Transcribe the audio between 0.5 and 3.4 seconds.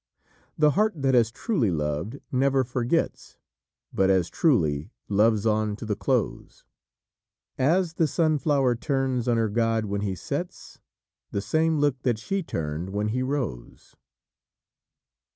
"The heart that has truly loved never forgets,